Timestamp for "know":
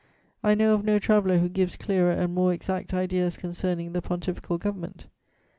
0.55-0.73